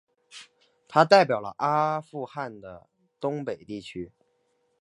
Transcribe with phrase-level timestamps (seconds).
[0.87, 4.11] 他代表了阿富汗的东北地区。